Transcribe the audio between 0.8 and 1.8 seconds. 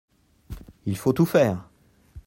Il faut tout faire!